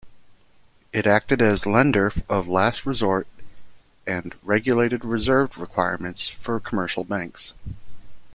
It 0.91 1.05
acted 1.05 1.43
as 1.43 1.67
lender 1.67 2.11
of 2.27 2.47
last 2.47 2.87
resort 2.87 3.27
and 4.07 4.33
regulated 4.41 5.05
reserve 5.05 5.59
requirements 5.59 6.27
for 6.27 6.59
commercial 6.59 7.03
banks. 7.03 7.53